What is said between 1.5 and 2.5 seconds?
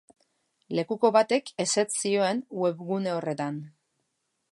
ezetz zioen